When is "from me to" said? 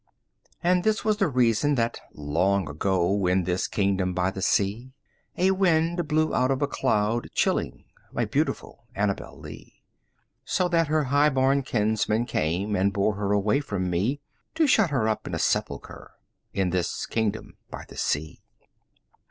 13.59-14.65